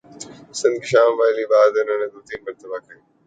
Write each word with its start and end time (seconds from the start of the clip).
پسند 0.49 0.75
کی 0.81 0.87
شام 0.91 1.11
والی 1.19 1.45
بات 1.51 1.71
انہوں 1.79 1.99
نے 2.01 2.07
دو 2.13 2.19
تین 2.27 2.39
مرتبہ 2.45 2.77
کہی۔ 2.85 2.99